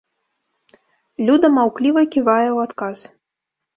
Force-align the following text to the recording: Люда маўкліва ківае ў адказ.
Люда 1.29 1.47
маўкліва 1.57 2.01
ківае 2.17 2.49
ў 2.55 2.57
адказ. 2.69 2.99